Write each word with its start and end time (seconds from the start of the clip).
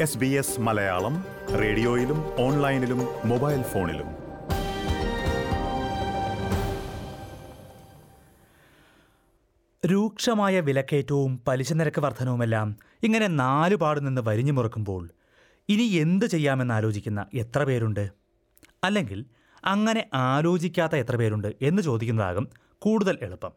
S 0.00 0.18
B 0.18 0.26
S 0.26 0.60
Malayalam 0.60 1.24
റേഡിയോയിലും 1.60 2.40
ഓൺലൈനിലും 2.40 2.98
mobile 3.24 3.62
ഫോണിലും. 3.62 4.06
രൂക്ഷമായ 9.86 10.60
വിലക്കയറ്റവും 10.60 11.40
പലിശ 11.48 11.72
നിരക്ക് 11.72 12.00
വർധനവുമെല്ലാം 12.00 12.76
ഇങ്ങനെ 13.02 13.26
നാലുപാടു 13.26 14.00
നിന്ന് 14.00 14.22
വരിഞ്ഞു 14.24 14.52
മുറുക്കുമ്പോൾ 14.52 15.08
ഇനി 15.68 15.82
എന്ത് 15.82 16.26
ചെയ്യാമെന്ന് 16.26 16.74
ആലോചിക്കുന്ന 16.74 17.26
എത്ര 17.34 17.64
പേരുണ്ട്? 17.64 18.10
അല്ലെങ്കിൽ 18.84 19.24
അങ്ങനെ 19.64 20.06
ആലോചിക്കാത്ത 20.14 20.96
എത്ര 20.96 21.16
പേരുണ്ട് 21.16 21.54
എന്ന് 21.62 21.82
ചോദിക്കുന്നതാകും 21.82 22.50
കൂടുതൽ 22.78 23.18
എളുപ്പം. 23.22 23.52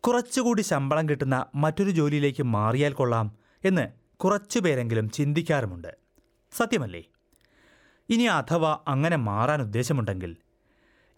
കുറച്ചുകൂടി 0.00 0.62
ശമ്പളം 0.62 1.08
കിട്ടുന്ന 1.08 1.46
മറ്റൊരു 1.54 1.90
ജോലിയിലേക്ക് 1.90 2.42
മാറിയാൽ 2.42 2.92
കൊള്ളാം 2.92 3.32
എന്ന് 3.64 4.03
കുറച്ചു 4.24 4.58
പേരെങ്കിലും 4.58 5.10
ചിന്തിക്കാറുമുണ്ട്. 5.10 5.96
സത്യമല്ലേ? 6.52 7.02
ഇനി 8.10 8.22
അഥവാ 8.22 8.78
അങ്ങനെ 8.88 9.16
മാറാൻ 9.16 9.62
ഉദ്ദേശമുണ്ടെങ്കിൽ 9.62 10.36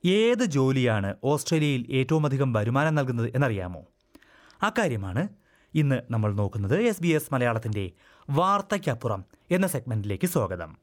ഏത് 0.05 0.45
ജോലിയാണ് 0.45 1.15
ഓസ്ട്രേലിയയിൽ 1.25 1.87
ഏറ്റവും 1.91 2.27
അധികം 2.27 2.53
വരുമാനം 2.53 2.95
നൽകുന്നത് 2.95 3.33
എന്നറിയാമോ? 3.35 3.83
അക്കാര്യമാണ് 4.63 5.29
ഇന്ന് 5.75 6.03
നമ്മൾ 6.11 6.33
നോക്കുന്നത് 6.33 6.83
എസ് 6.83 7.03
ബി 7.03 7.09
എസ് 7.09 7.35
മലയാളത്തിന്റെ 7.35 7.91
വാർത്തയ്ക്കപ്പുറം 8.31 9.25
എന്ന 9.51 9.67
സെഗ്മെന്റിലേക്ക് 9.67 10.27
സ്വാഗതം. 10.27 10.79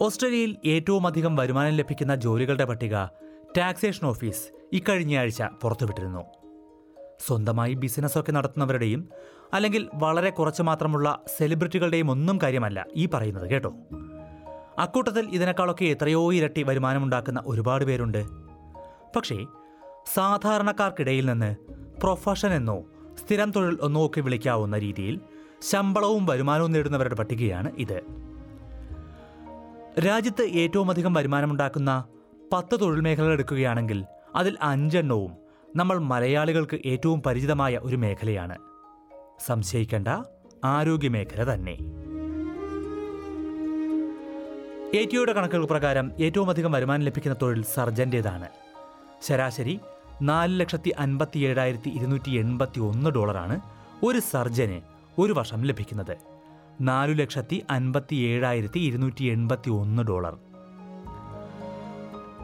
ഓസ്ട്രേലിയയിൽ 0.00 0.56
ഏറ്റവും 0.64 1.06
അധികം 1.06 1.36
വരുമാനം 1.36 1.70
ലഭിക്കുന്ന 1.70 2.14
ജോലികളുടെ 2.14 2.64
പട്ടിക 2.64 3.21
ടാക്സേഷൻ 3.58 4.06
ഓഫീസ് 4.06 4.48
ഇക്കഴിഞ്ഞയാഴ്ച 4.72 5.42
പുറത്തുവിട്ടിരുന്നു. 5.42 6.20
സ്വന്തമായി 7.26 7.74
ബിസിനസ്സൊക്കെ 7.74 8.32
നടത്തുന്നവരുടെയും 8.32 9.08
അല്ലെങ്കിൽ 9.54 9.90
വളരെ 9.94 10.30
കുറച്ച് 10.30 10.62
മാത്രമുള്ള 10.62 11.22
സെലിബ്രിറ്റികളുടെയും 11.38 12.10
ഒന്നും 12.10 12.38
കാര്യമല്ല 12.42 12.86
ഈ 12.96 13.06
പറയുന്നത് 13.06 13.50
കേട്ടോ. 13.50 13.74
അക്കൂട്ടത്തിൽ 14.78 15.28
ഇതിനേക്കാളൊക്കെ 15.28 15.84
എത്രയോ 15.84 16.34
ഇരട്ടി 16.34 16.62
വരുമാനമുണ്ടാക്കുന്ന 16.62 17.42
ഒരുപാട് 17.46 17.84
പേരുണ്ട്. 17.84 18.24
പക്ഷേ 19.16 19.46
സാധാരണക്കാർക്കിടയിൽ 20.14 21.26
നിന്ന് 21.26 21.56
പ്രൊഫഷൻ 22.02 22.52
എന്നോ 22.52 22.82
സ്ഥിരം 23.18 23.50
തൊഴിൽ 23.50 23.78
എന്നോ 23.82 24.06
ഒക്കെ 24.06 24.20
വിളിക്കാവുന്ന 24.20 24.78
രീതിയിൽ 24.78 25.20
ശമ്പളവും 25.70 26.26
വരുമാനവും 26.26 26.72
നേടുന്നവരുടെ 26.72 27.14
പട്ടികയാണ് 27.14 27.72
ഇത്. 27.78 28.02
രാജ്യത്ത് 30.00 30.42
ഏറ്റവും 30.42 30.90
അധികം 30.90 31.14
വരുമാനമുണ്ടാക്കുന്ന 31.14 32.04
പത്ത് 32.52 32.80
തൊഴിൽ 32.80 33.00
മേഖലകൾ 33.00 33.32
എടുക്കുകയാണെങ്കിൽ 33.32 34.04
അതിൽ 34.36 34.56
അഞ്ചെണ്ണവും 34.62 35.32
നമ്മൾ 35.76 35.98
മലയാളികൾക്ക് 35.98 36.78
ഏറ്റവും 36.86 37.22
പരിചിതമായ 37.22 37.80
ഒരു 37.82 37.96
മേഖലയാണ്. 37.96 38.56
സംശയിക്കേണ്ട 39.40 40.08
ആരോഗ്യമേഖല 40.64 41.54
തന്നെ. 41.54 41.74
എ 45.00 45.04
ടിയുടെ 45.04 45.32
കണക്കുകൾ 45.32 45.64
പ്രകാരം 45.64 46.12
ഏറ്റവും 46.20 46.50
അധികം 46.50 46.72
വരുമാനം 46.72 47.02
ലഭിക്കുന്ന 47.02 47.36
തൊഴിൽ 47.42 47.62
സർജന്റേതാണ്. 47.62 48.48
ശരാശരി 49.22 49.80
നാല് 50.22 50.60
ലക്ഷത്തി 50.60 50.90
അൻപത്തി 50.98 51.38
ഏഴായിരത്തി 51.38 51.90
ഇരുന്നൂറ്റി 51.90 52.30
എൺപത്തി 52.30 52.80
ഒന്ന് 52.80 53.10
ഡോളറാണ് 53.10 53.60
ഒരു 54.02 54.18
സർജന് 54.18 54.80
ഒരു 55.18 55.32
വർഷം 55.32 55.62
ലഭിക്കുന്നത്. 55.62 56.16
നാലു 56.80 57.12
ലക്ഷത്തി 57.12 57.64
അൻപത്തി 57.70 58.14
ഏഴായിരത്തി 58.14 58.80
ഇരുന്നൂറ്റി 58.80 59.24
എൺപത്തി 59.24 59.70
ഒന്ന് 59.70 60.02
ഡോളർ. 60.02 60.51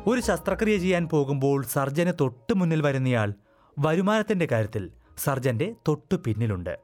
ഒരു 0.09 0.21
ശസ്ത്രക്രിയ 0.21 0.79
ചെയ്യാൻ 0.79 1.09
പോകുമ്പോൾ 1.09 1.65
സർജന് 1.65 2.13
തൊട്ട് 2.21 2.53
മുന്നിൽ 2.57 2.83
വരുന്നയാൾ 2.83 3.35
വരുമാനത്തിന്റെ 3.79 4.47
കാര്യത്തിൽ 4.53 4.91
സർജന്റെ 5.19 5.75
തൊട്ടു 5.89 6.17
പിന്നിലുണ്ട്. 6.27 6.79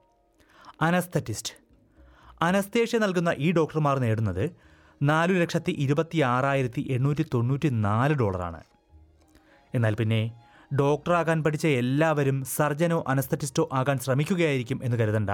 അനസ്തറ്റിസ്റ്റ്. 0.83 1.53
അനസ്തേഷ്യ 2.43 2.99
നൽകുന്ന 2.99 3.35
ഈ 3.39 3.53
ഡോക്ടർമാർ 3.53 3.99
നേടുന്നത് 3.99 4.51
നാലു 5.03 5.33
ലക്ഷത്തി 5.33 5.73
ഇരുപത്തി 5.73 6.21
ആറായിരത്തി 6.21 6.87
എണ്ണൂറ്റി 6.91 7.27
തൊണ്ണൂറ്റി 7.35 7.69
നാല് 7.69 8.15
ഡോളറാണ്. 8.15 8.63
എന്നാൽ 9.75 9.95
പിന്നെ 9.95 10.43
ഡോക്ടറാകാൻ 10.81 11.45
പഠിച്ച 11.45 11.67
എല്ലാവരും 11.67 12.45
സർജനോ 12.45 13.05
അനസ്തറ്റിസ്റ്റോ 13.09 13.69
ആകാൻ 13.73 13.99
ശ്രമിക്കുകയായിരിക്കും 13.99 14.81
എന്ന് 14.83 14.97
കരുതണ്ട. 14.97 15.31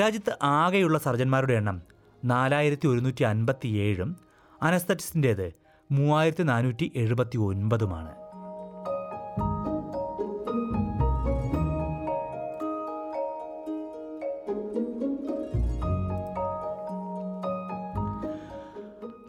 രാജ്യത്ത് 0.00 0.38
ആകെയുള്ള 0.42 0.98
സർജന്മാരുടെ 0.98 1.52
എണ്ണം 1.52 1.82
നാലായിരത്തി 2.24 2.88
ഒരുന്നൂറ്റി 2.88 3.22
അൻപത്തി 3.22 3.68
ഏഴും 3.68 4.16
അനസ്തറ്റിസ്റ്റിന്റേത് 4.62 5.65
മൂവായിരത്തി 5.92 6.42
നാനൂറ്റി 6.42 6.92
എഴുപത്തി 6.96 7.36
ഒൻപതുമാണ് 7.36 8.12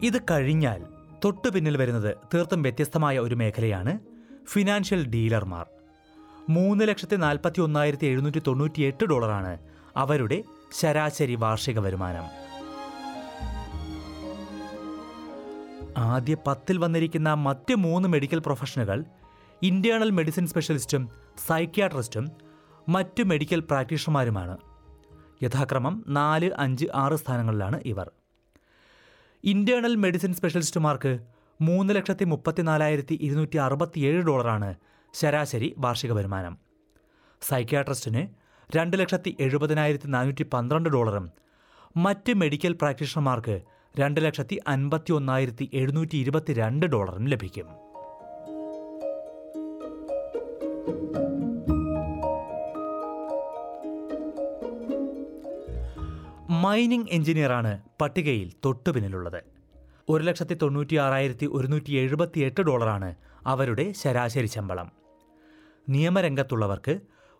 ഇത് 0.02 0.22
കഴിഞ്ഞാൽ 0.30 0.82
തൊട്ടു 1.24 1.48
പിന്നിൽ 1.48 1.76
വരുന്നത് 1.76 2.16
തീർത്തും 2.34 2.62
വ്യത്യസ്തമായ 2.62 3.18
ഒരു 3.18 3.34
മേഖലയാണ് 3.34 3.98
ഫിനാൻഷ്യൽ 4.48 5.06
ഡീലർമാർ. 5.06 5.66
മൂന്ന് 6.48 6.88
ലക്ഷത്തി 6.88 7.16
നാൽപ്പത്തി 7.16 7.60
ഒന്നായിരത്തി 7.60 8.06
എഴുന്നൂറ്റി 8.06 8.42
തൊണ്ണൂറ്റി 8.46 8.82
എട്ട് 8.82 9.04
ഡോളറാണ് 9.04 9.58
അവരുടെ 9.96 10.42
ശരാശരി 10.78 11.34
വാർഷിക 11.34 11.78
വരുമാനം. 11.78 12.47
ആദ്യ 15.96 16.36
പത്തിൽ 16.46 16.78
വന്നിരിക്കുന്ന 16.78 17.34
മറ്റ് 17.34 17.74
മൂന്ന് 17.74 18.08
മെഡിക്കൽ 18.08 18.38
പ്രൊഫഷനുകൾ 18.38 19.04
ഇന്റേണൽ 19.62 20.10
മെഡിസിൻ 20.10 20.46
സ്പെഷ്യലിസ്റ്റും 20.46 21.08
സൈക്യാട്രിസ്റ്റും 21.46 22.30
മറ്റ് 22.88 23.22
മെഡിക്കൽ 23.22 23.60
പ്രാക്ടീഷണർമാരുമാണ്. 23.60 24.58
യഥാക്രമം 25.42 26.04
നാല് 26.08 26.50
അഞ്ച് 26.58 26.86
ആറ് 26.94 27.12
സ്ഥാനങ്ങളിലാണ് 27.12 27.80
ഇവർ. 27.84 28.10
ഇന്റേണൽ 29.44 29.94
മെഡിസിൻ 29.94 30.34
സ്പെഷ്യലിസ്റ്റുമാർക്ക് 30.34 31.18
മൂന്ന് 31.60 31.94
ലക്ഷത്തി 31.94 32.24
മുപ്പത്തിനാലായിരത്തി 32.24 33.18
ഇരുന്നൂറ്റി 33.22 33.56
അറുപത്തിയേഴ് 33.56 34.22
ഡോളറാണ് 34.22 34.74
ശരാശരി 35.14 35.74
വാർഷിക 35.78 36.12
വരുമാനം. 36.12 36.58
സൈക്യാട്രിസ്റ്റിന് 37.42 38.28
രണ്ട് 38.76 38.96
ലക്ഷത്തി 38.96 39.36
എഴുപതിനായിരത്തി 39.40 40.06
നാനൂറ്റി 40.06 40.42
പന്ത്രണ്ട് 40.42 40.88
ഡോളറും 40.88 41.30
മറ്റ് 41.96 42.32
മെഡിക്കൽ 42.34 42.72
പ്രാക്ടീഷണർമാർക്ക് 42.72 43.77
രണ്ട് 43.94 44.18
ലക്ഷത്തി 44.24 44.56
അൻപത്തി 44.66 45.12
ഒന്നായിരത്തി 45.12 45.70
എഴുന്നൂറ്റി 45.74 46.16
ഇരുപത്തി 46.16 46.52
രണ്ട് 46.52 46.86
ഡോളറും 46.86 47.24
ലഭിക്കും. 47.26 47.68
മൈനിങ് 56.64 57.08
എഞ്ചിനീയറാണ് 57.10 57.72
പട്ടികയിൽ 58.00 58.52
തൊട്ടുപിന്നിലുള്ളത്. 58.64 59.40
ഒരു 60.08 60.22
ലക്ഷത്തി 60.24 60.54
തൊണ്ണൂറ്റി 60.54 60.96
ആറായിരത്തി 60.96 61.46
ഒരുന്നൂറ്റി 61.46 61.92
എഴുപത്തി 61.92 62.40
എട്ട് 62.40 62.60
ഡോളറാണ് 62.60 63.14
അവരുടെ 63.46 63.92
ശരാശരി 63.92 64.46
ശമ്പളം. 64.46 64.88
നിയമരംഗത്തുള്ളവർക്ക് 65.88 66.94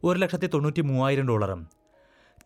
ഒരു 0.04 0.18
ലക്ഷത്തി 0.18 0.46
തൊണ്ണൂറ്റി 0.46 0.80
മൂവായിരം 0.80 1.28
ഡോളറും 1.28 1.62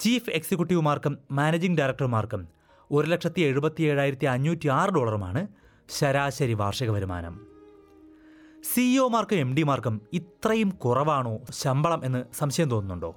ചീഫ് 0.00 0.30
എക്സിക്യൂട്ടീവുമാർക്കും 0.30 1.18
മാനേജിംഗ് 1.32 1.78
ഡയറക്ടർമാർക്കും 1.78 2.42
ഒരു 2.90 3.06
ലക്ഷത്തി 3.06 3.40
എഴുപത്തി 3.40 3.82
ഏഴായിരത്തി 3.82 4.24
അഞ്ഞൂറ്റി 4.26 4.68
ആറ് 4.68 4.90
ഡോളറുമാണ് 4.90 5.46
ശരാശരി 5.88 6.52
വാർഷിക 6.52 6.90
വരുമാനം. 6.90 7.46
സിഇഒമാർക്കും 8.74 9.36
എം 9.36 9.54
ഡിമാർക്കും 9.54 10.00
ഇത്രയും 10.12 10.70
കുറവാണോ 10.70 11.38
ശമ്പളം 11.50 12.04
എന്ന് 12.04 12.24
സംശയം 12.34 12.70
തോന്നുന്നുണ്ടോ? 12.70 13.16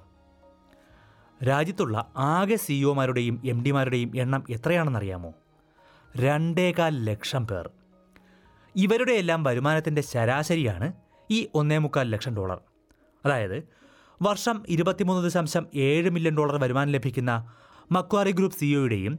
രാജ്യത്തുള്ള 1.48 2.12
ആകെ 2.16 2.56
സിഇഒമാരുടെയും 2.56 3.42
എം 3.44 3.62
ഡിമാരുടെയും 3.62 4.12
എണ്ണം 4.16 4.44
എത്രയാണെന്നറിയാമോ? 4.50 5.32
രണ്ടേകാൽ 6.16 7.04
ലക്ഷം 7.04 7.46
പേർ. 7.46 7.70
ഇവരുടെ 8.76 9.12
എല്ലാം 9.12 9.42
വരുമാനത്തിന്റെ 9.42 10.02
ശരാശരിയാണ് 10.02 10.92
ഈ 11.30 11.48
ഒന്നേ 11.54 11.78
മുക്കാൽ 11.78 12.10
ലക്ഷം 12.10 12.36
ഡോളർ. 12.36 12.60
അതായത് 13.24 13.68
വർഷം 14.22 14.62
ഇരുപത്തിമൂന്ന് 14.68 15.24
ദശാംശം 15.24 15.66
ഏഴ് 15.74 16.10
മില്യൺ 16.10 16.36
ഡോളർ 16.36 16.62
വരുമാനം 16.62 16.92
ലഭിക്കുന്ന 16.92 17.52
മക്വാറി 17.92 18.30
ഗ്രൂപ്പ് 18.30 18.58
സിഇഒയുടെയും 18.58 19.18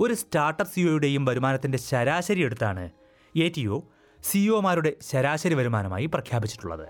ഒരു 0.00 0.14
സ്റ്റാർട്ടപ്പ് 0.14 0.74
സിഇഒയുടെയും 0.74 1.24
വരുമാനത്തിന്റെ 1.24 1.78
ശരാശരി 1.78 2.40
എടുത്താണ് 2.40 2.90
എ 3.36 3.48
ടി 3.56 3.66
ഒ 3.66 3.80
സിഇഒമാരുടെ 4.22 4.92
ശരാശരി 5.02 5.54
വരുമാനമായി 5.54 6.06
പ്രഖ്യാപിച്ചിട്ടുള്ളത്. 6.06 6.88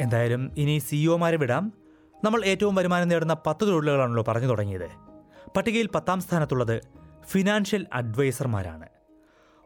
എന്തായാലും 0.00 0.50
ഇനി 0.56 0.78
സിഇഒമാരെ 0.78 1.36
വിടാം. 1.36 1.72
നമ്മൾ 2.24 2.44
ഏറ്റവും 2.44 2.74
വരുമാനം 2.74 3.08
നേടുന്ന 3.08 3.36
പത്ത് 3.46 3.66
തൊഴിലുകളാണല്ലോ 3.66 4.24
പറഞ്ഞു 4.28 4.46
തുടങ്ങിയത്. 4.46 4.90
പട്ടികയിൽ 5.56 5.88
പത്താം 5.88 6.20
സ്ഥാനത്തുള്ളത് 6.20 6.80
ഫിനാൻഷ്യൽ 7.26 7.86
അഡ്വൈസർമാരാണ്. 7.92 8.88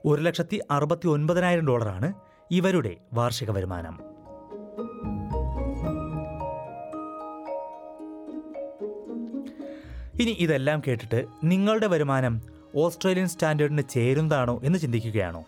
ഒരു 0.04 0.22
ലക്ഷത്തി 0.22 0.61
അറുപത്തി 0.70 1.08
ഒൻപതിനായിരം 1.08 1.66
ഡോളറാണ് 1.66 2.12
ഇവരുടെ 2.50 2.96
വാർഷിക 3.12 3.50
വരുമാനം. 3.50 4.07
ഇനി 10.19 10.31
ഇതെല്ലാം 10.31 10.82
കേട്ടിട്ട് 10.87 11.26
നിങ്ങളുടെ 11.44 11.87
വരുമാനം 11.87 12.43
ഓസ്ട്രേലിയൻ 12.76 13.29
സ്റ്റാൻഡേർഡിന് 13.29 13.82
ചേരുന്നതാണോ 13.91 14.61
എന്ന് 14.65 14.79
ചിന്തിക്കുകയാണോ? 14.79 15.44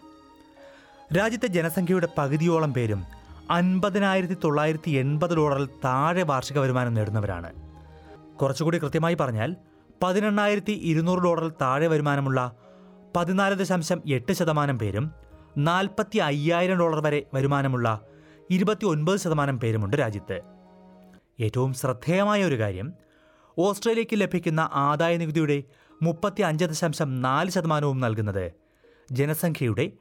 രാജ്യത്തെ 1.16 1.46
ജനസംഖ്യയുടെ 1.46 2.08
പകുതിയോളം 2.18 2.74
പേരും 2.74 3.04
അൻപതിനായിരത്തി 3.50 4.36
തൊള്ളായിരത്തി 4.44 4.90
എൺപത് 4.90 5.36
ഡോളറിൽ 5.36 5.66
താഴെ 5.66 6.22
വാർഷിക 6.22 6.58
വരുമാനം 6.58 6.94
നേടുന്നവരാണ്. 6.94 7.52
കുറച്ചുകൂടി 8.36 8.78
കൃത്യമായി 8.78 9.14
പറഞ്ഞാൽ 9.14 9.56
പതിനെണ്ണായിരത്തി 10.02 10.72
ഇരുന്നൂറ് 10.72 11.18
ഡോളറിൽ 11.18 11.52
താഴെ 11.60 11.86
വരുമാനമുള്ള 11.86 12.52
പതിനാല് 13.16 13.54
ദശാംശം 13.54 14.02
എട്ട് 14.10 14.32
ശതമാനം 14.32 14.78
പേരും 14.78 15.10
നാൽപ്പത്തി 15.58 16.18
അയ്യായിരം 16.18 16.78
ഡോളർ 16.78 17.00
വരെ 17.00 17.22
വരുമാനമുള്ള 17.34 18.00
ഇരുപത്തി 18.50 18.84
ഒൻപത് 18.84 19.18
ശതമാനം 19.20 19.60
പേരുമുണ്ട് 19.60 19.96
രാജ്യത്ത്. 19.96 20.40
ഏറ്റവും 21.40 21.74
ശ്രദ്ധേയമായ 21.74 22.44
ഒരു 22.44 22.58
കാര്യം 22.58 22.92
ഓസ്ട്രേലിയയ്ക്ക് 23.62 24.20
ലഭിക്കുന്ന 24.20 24.70
ആദായ 24.72 25.16
നികുതിയുടെ 25.16 25.62
മുപ്പത്തി 26.02 26.42
അഞ്ച് 26.42 26.64
ദശാംശം 26.64 27.22
നാല് 27.22 27.50
ശതമാനവും 27.50 28.00
നൽകുന്നത് 28.00 28.52
ജനസംഖ്യയുടെ 29.12 29.92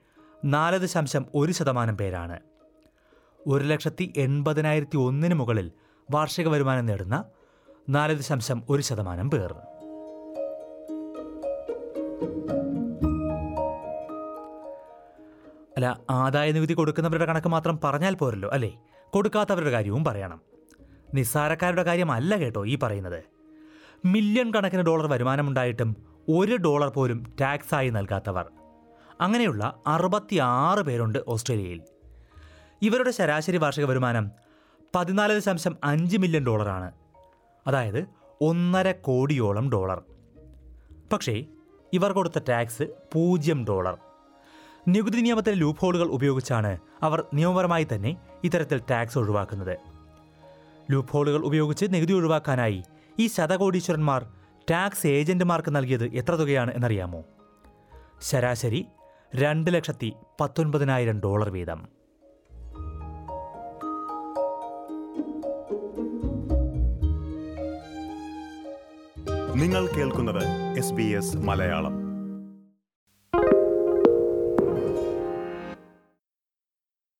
നാല് 0.46 0.78
ദശാംശം 0.78 1.26
ഒരു 1.36 1.52
ശതമാനം 1.52 1.98
പേരാണ്. 1.98 2.40
ഒരു 3.48 3.64
ലക്ഷത്തി 3.64 4.14
എൺപതിനായിരത്തി 4.18 4.98
ഒന്നിന് 4.98 5.34
മുകളിൽ 5.34 5.72
വാർഷിക 6.12 6.48
വരുമാനം 6.48 6.86
നേടുന്ന 6.86 7.26
നാല് 7.90 8.18
ദശാംശം 8.18 8.64
ഒരു 8.70 8.82
ശതമാനം 8.82 9.32
പേർ. 9.32 9.54
അല്ല 15.78 16.00
ആദായ 16.10 16.52
നികുതി 16.52 16.74
കൊടുക്കുന്നവരുടെ 16.74 17.26
കണക്ക് 17.26 17.48
മാത്രം 17.48 17.80
പറഞ്ഞാൽ 17.84 18.16
പോരല്ലോ 18.16 18.50
അല്ലേ? 18.50 18.80
കൊടുക്കാത്തവരുടെ 19.10 19.70
കാര്യവും 19.70 20.04
പറയണം. 20.04 20.42
നിസ്സാരക്കാരുടെ 21.14 21.84
കാര്യമല്ല 21.84 22.36
കേട്ടോ 22.36 22.66
ഈ 22.66 22.78
പറയുന്നത്. 22.84 23.39
മില്യൺ 24.06 24.54
കണക്കിന് 24.54 24.82
ഡോളർ 24.82 25.08
വരുമാനമുണ്ടായിട്ടും 25.08 25.96
ഒരു 26.30 26.56
ഡോളർ 26.56 26.90
പോലും 26.90 27.34
ടാക്സായി 27.42 27.90
നൽകാത്തവർ. 27.90 28.46
അങ്ങനെയുള്ള 29.22 29.76
അറുപത്തി 29.88 30.36
ആറ് 30.36 30.80
പേരുണ്ട് 30.80 31.20
ഓസ്ട്രേലിയയിൽ. 31.28 31.82
ഇവരുടെ 32.82 33.12
ശരാശരി 33.12 33.58
വാർഷിക 33.58 33.86
വരുമാനം 33.86 34.32
പതിനാല് 34.96 35.36
ദശാംശം 35.36 35.78
അഞ്ച് 35.84 36.18
മില്യൺ 36.18 36.46
ഡോളറാണ്. 36.46 36.92
അതായത് 37.68 38.08
ഒന്നര 38.42 38.92
കോടിയോളം 38.92 39.72
ഡോളർ. 39.72 40.02
പക്ഷേ 41.14 41.46
ഇവർ 41.94 42.12
കൊടുത്ത 42.12 42.40
ടാക്സ് 42.50 42.84
പൂജ്യം 43.14 43.66
ഡോളർ. 43.66 43.98
നികുതി 44.88 45.22
നിയമത്തിലെ 45.22 45.56
ലൂപ്പ് 45.56 45.82
ഹോളുകൾ 45.82 46.08
ഉപയോഗിച്ചാണ് 46.08 46.78
അവർ 47.02 47.24
നിയമപരമായി 47.34 47.88
തന്നെ 47.94 48.18
ഇത്തരത്തിൽ 48.44 48.82
ടാക്സ് 48.92 49.18
ഒഴിവാക്കുന്നത്. 49.18 49.78
ലൂപ്പ് 50.92 51.14
ഹോളുകൾ 51.14 51.46
ഉപയോഗിച്ച് 51.46 51.86
നികുതി 51.90 52.14
ഒഴിവാക്കാനായി 52.14 52.84
ഈ 53.20 53.28
ശതകോടീശ്വരന്മാർ 53.28 54.26
ടാക്സ് 54.72 55.08
ഏജന്റുമാർക്ക് 55.08 55.76
നൽകിയത് 55.76 56.06
എത്ര 56.06 56.36
തുകയാണ് 56.36 56.74
എന്നറിയാമോ? 56.74 57.24
ശരാശരി 58.22 58.86
രണ്ട് 59.36 59.74
ലക്ഷത്തി 59.74 60.14
പത്തൊൻപതിനായിരം 60.42 61.20
ഡോളർ 61.20 61.50
വീതം. 61.50 61.88
നിങ്ങൾ 69.56 69.88
കേൾക്കുന്നത് 69.88 70.78
എസ് 70.78 70.94
ബി 70.94 71.04
എസ് 71.04 71.38
മലയാളം. 71.38 72.09